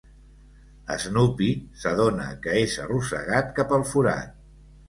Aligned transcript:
Snoopy 1.03 1.49
s'adona 1.83 2.25
que 2.47 2.57
és 2.65 2.79
arrossegat 2.87 3.55
cap 3.61 3.77
al 3.79 3.89
forat. 3.95 4.35